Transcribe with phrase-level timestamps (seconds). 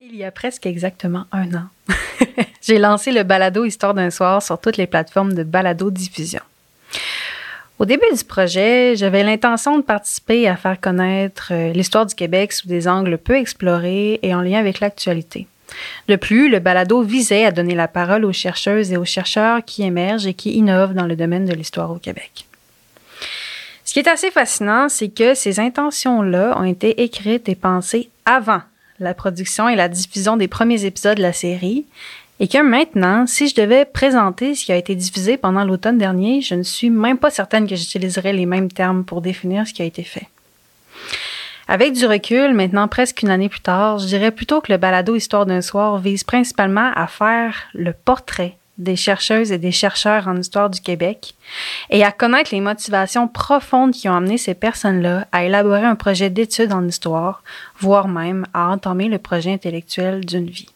[0.00, 1.64] Il y a presque exactement un an,
[2.62, 6.40] j'ai lancé le balado Histoire d'un soir sur toutes les plateformes de balado-diffusion.
[7.80, 12.52] Au début du projet, j'avais l'intention de participer à faire connaître euh, l'histoire du Québec
[12.52, 15.48] sous des angles peu explorés et en lien avec l'actualité.
[16.06, 19.82] De plus, le balado visait à donner la parole aux chercheuses et aux chercheurs qui
[19.82, 22.46] émergent et qui innovent dans le domaine de l'histoire au Québec.
[23.84, 28.62] Ce qui est assez fascinant, c'est que ces intentions-là ont été écrites et pensées avant
[29.00, 31.86] la production et la diffusion des premiers épisodes de la série,
[32.40, 36.40] et que maintenant, si je devais présenter ce qui a été diffusé pendant l'automne dernier,
[36.40, 39.82] je ne suis même pas certaine que j'utiliserais les mêmes termes pour définir ce qui
[39.82, 40.28] a été fait.
[41.66, 45.14] Avec du recul, maintenant presque une année plus tard, je dirais plutôt que le balado
[45.14, 50.36] Histoire d'un soir vise principalement à faire le portrait des chercheuses et des chercheurs en
[50.36, 51.34] histoire du Québec
[51.90, 56.30] et à connaître les motivations profondes qui ont amené ces personnes-là à élaborer un projet
[56.30, 57.42] d'étude en histoire,
[57.78, 60.68] voire même à entamer le projet intellectuel d'une vie.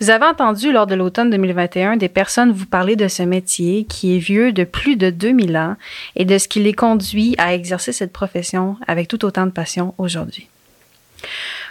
[0.00, 4.16] Vous avez entendu lors de l'automne 2021 des personnes vous parler de ce métier qui
[4.16, 5.76] est vieux de plus de 2000 ans
[6.16, 9.94] et de ce qui les conduit à exercer cette profession avec tout autant de passion
[9.98, 10.49] aujourd'hui.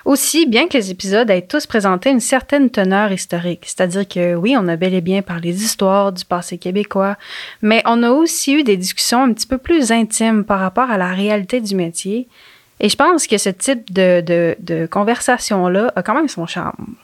[0.06, 4.56] Aussi, bien que les épisodes aient tous présenté une certaine teneur historique, c'est-à-dire que oui,
[4.58, 7.18] on a bel et bien parlé d'histoire, du passé québécois,
[7.62, 10.98] mais on a aussi eu des discussions un petit peu plus intimes par rapport à
[10.98, 12.28] la réalité du métier.
[12.80, 16.96] Et je pense que ce type de, de, de conversation-là a quand même son charme.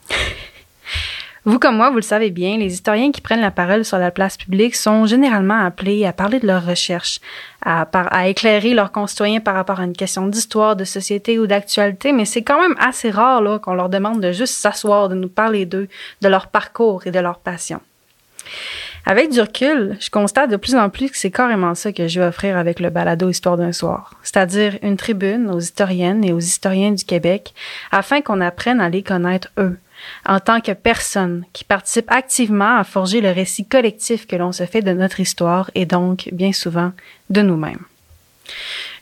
[1.46, 4.10] Vous comme moi, vous le savez bien, les historiens qui prennent la parole sur la
[4.10, 7.20] place publique sont généralement appelés à parler de leurs recherches,
[7.64, 12.26] à, éclairer leurs concitoyens par rapport à une question d'histoire, de société ou d'actualité, mais
[12.26, 15.68] c'est quand même assez rare là, qu'on leur demande de juste s'asseoir, de nous parler
[15.68, 15.88] d'eux,
[16.24, 17.80] de leur parcours et de leur passion.
[19.06, 22.20] Avec du recul, je constate de plus en plus que c'est carrément ça que je
[22.20, 26.40] vais offrir avec le balado Histoire d'un soir, c'est-à-dire une tribune aux historiennes et aux
[26.40, 27.54] historiens du Québec
[27.92, 29.78] afin qu'on apprenne à les connaître eux,
[30.26, 34.66] en tant que personne qui participe activement à forger le récit collectif que l'on se
[34.66, 36.92] fait de notre histoire et donc, bien souvent,
[37.30, 37.84] de nous-mêmes.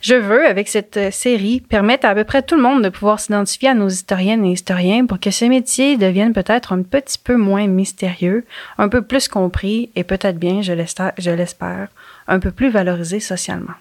[0.01, 2.89] Je veux, avec cette euh, série, permettre à à peu près tout le monde de
[2.89, 7.17] pouvoir s'identifier à nos historiennes et historiens pour que ce métier devienne peut-être un petit
[7.17, 8.45] peu moins mystérieux,
[8.77, 11.87] un peu plus compris et peut-être bien, je l'espère,
[12.27, 13.73] un peu plus valorisé socialement.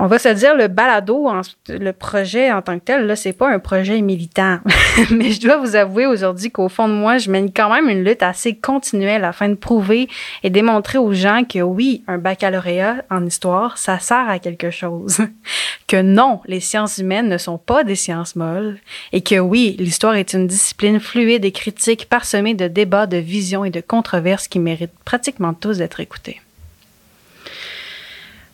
[0.00, 1.28] On va se dire, le balado,
[1.68, 4.60] le projet en tant que tel, là, c'est pas un projet militant.
[5.10, 8.04] Mais je dois vous avouer aujourd'hui qu'au fond de moi, je mène quand même une
[8.04, 10.08] lutte assez continuelle afin de prouver
[10.44, 15.18] et démontrer aux gens que oui, un baccalauréat en histoire, ça sert à quelque chose.
[15.88, 18.78] que non, les sciences humaines ne sont pas des sciences molles
[19.12, 23.64] et que oui, l'histoire est une discipline fluide et critique parsemée de débats, de visions
[23.64, 26.40] et de controverses qui méritent pratiquement tous d'être écoutés.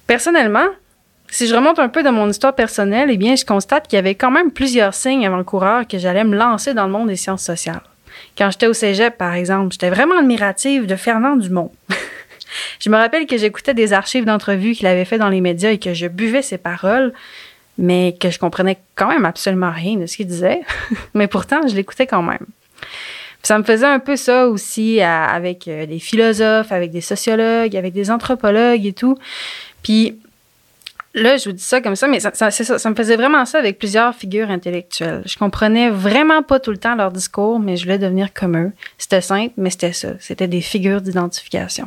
[0.06, 0.66] Personnellement,
[1.34, 3.98] si je remonte un peu dans mon histoire personnelle, eh bien, je constate qu'il y
[3.98, 7.42] avait quand même plusieurs signes avant-coureurs que j'allais me lancer dans le monde des sciences
[7.42, 7.82] sociales.
[8.38, 11.72] Quand j'étais au cégep, par exemple, j'étais vraiment admirative de Fernand Dumont.
[12.78, 15.78] je me rappelle que j'écoutais des archives d'entrevues qu'il avait fait dans les médias et
[15.78, 17.12] que je buvais ses paroles,
[17.78, 20.60] mais que je comprenais quand même absolument rien de ce qu'il disait.
[21.14, 22.46] mais pourtant, je l'écoutais quand même.
[23.42, 27.92] ça me faisait un peu ça aussi avec euh, des philosophes, avec des sociologues, avec
[27.92, 29.18] des anthropologues et tout.
[29.82, 30.16] Puis
[31.14, 33.78] Là, je vous dis ça comme ça, mais ça, ça, me faisait vraiment ça avec
[33.78, 35.22] plusieurs figures intellectuelles.
[35.26, 38.72] Je comprenais vraiment pas tout le temps leur discours, mais je voulais devenir comme eux.
[38.98, 40.08] C'était simple, mais c'était ça.
[40.18, 41.86] C'était des figures d'identification.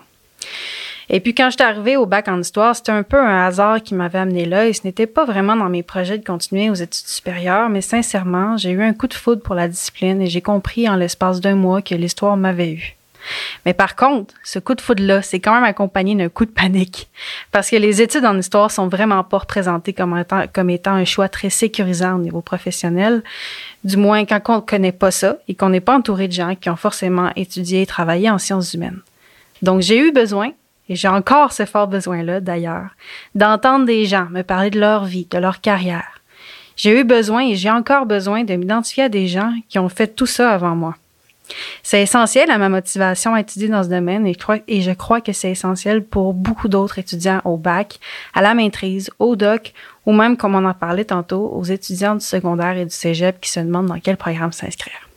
[1.10, 3.96] Et puis quand j'étais arrivée au bac en histoire, c'était un peu un hasard qui
[3.96, 7.08] m'avait amené là et ce n'était pas vraiment dans mes projets de continuer aux études
[7.08, 10.90] supérieures, mais sincèrement, j'ai eu un coup de foudre pour la discipline et j'ai compris
[10.90, 12.98] en l'espace d'un mois que l'histoire m'avait eu.
[13.66, 17.10] Mais par contre, ce coup de foudre-là, c'est quand même accompagné d'un coup de panique.
[17.52, 21.06] Parce que les études en histoire sont vraiment pas représentées comme étant, comme étant un
[21.06, 23.24] choix très sécurisant au niveau professionnel.
[23.84, 26.56] Du moins, quand on ne connaît pas ça et qu'on n'est pas entouré de gens
[26.56, 29.00] qui ont forcément étudié et travaillé en sciences humaines.
[29.62, 30.52] Donc, j'ai eu besoin,
[30.90, 32.90] et j'ai encore ce fort besoin-là d'ailleurs,
[33.36, 36.22] d'entendre des gens me parler de leur vie, de leur carrière.
[36.76, 40.08] J'ai eu besoin et j'ai encore besoin de m'identifier à des gens qui ont fait
[40.08, 40.96] tout ça avant moi.
[41.84, 45.52] C'est essentiel à ma motivation à étudier dans ce domaine et je crois, que c'est
[45.52, 48.00] essentiel pour beaucoup d'autres étudiants au bac,
[48.34, 49.74] à la maîtrise, au doc
[50.06, 53.50] ou même, comme on en parlait tantôt, aux étudiants du secondaire et du cégep qui
[53.50, 55.08] se demandent dans quel programme s'inscrire.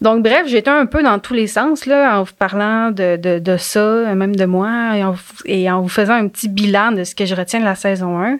[0.00, 4.14] Donc, bref, j'étais un peu dans tous les sens, là, en vous parlant de ça,
[4.14, 5.14] même de moi, et en,
[5.44, 8.18] et en, vous faisant un petit bilan de ce que je retiens de la saison
[8.18, 8.38] 1.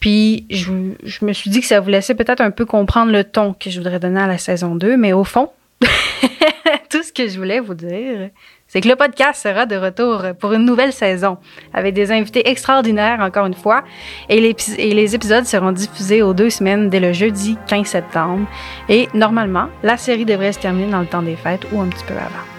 [0.00, 0.72] Puis je,
[1.02, 3.70] je, me suis dit que ça vous laissait peut-être un peu comprendre le ton que
[3.70, 5.50] je voudrais donner à la saison 2, mais au fond,
[6.90, 8.30] tout ce que je voulais vous dire,
[8.66, 11.38] c'est que le podcast sera de retour pour une nouvelle saison
[11.72, 13.82] avec des invités extraordinaires encore une fois
[14.28, 18.46] et, les épisodes seront diffusés aux deux semaines dès le jeudi 15 septembre
[18.88, 22.04] et normalement la série devrait se terminer dans le temps des fêtes ou un petit
[22.04, 22.57] peu avant.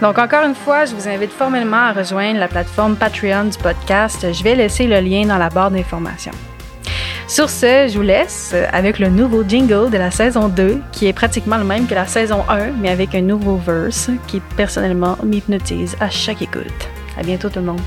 [0.00, 4.32] Donc encore une fois, je vous invite formellement à rejoindre la plateforme Patreon du podcast.
[4.32, 6.32] Je vais laisser le lien dans la barre d'informations.
[7.26, 11.12] Sur ce, je vous laisse avec le nouveau jingle de la saison 2, qui est
[11.12, 15.96] pratiquement le même que la saison 1, mais avec un nouveau verse qui personnellement m'hypnotise
[16.00, 16.88] à chaque écoute.
[17.18, 17.80] À bientôt tout le monde.